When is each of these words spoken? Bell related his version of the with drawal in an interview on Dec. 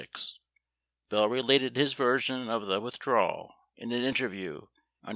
Bell 1.09 1.29
related 1.29 1.75
his 1.77 1.93
version 1.93 2.49
of 2.49 2.65
the 2.65 2.81
with 2.81 2.97
drawal 2.97 3.53
in 3.75 3.91
an 3.91 4.01
interview 4.03 4.61
on 5.03 5.09
Dec. 5.09 5.09